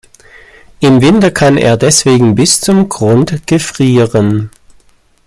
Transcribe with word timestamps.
Im 0.79 0.99
Winter 1.03 1.29
kann 1.29 1.57
er 1.57 1.77
deswegen 1.77 2.33
bis 2.33 2.59
zum 2.59 2.89
Grund 2.89 3.45
gefrieren. 3.45 4.49